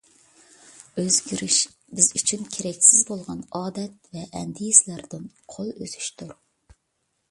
ئۆزگىرىش— 1.01 1.57
بىز 1.99 2.09
ئۈچۈن 2.21 2.49
كېرەكسىز 2.57 3.05
بولغان 3.11 3.45
ئادەت 3.61 4.13
ۋە 4.19 4.27
ئەندىزىلەردىن 4.41 5.33
قول 5.57 5.75
ئۈزۈشتۇر. 5.79 6.39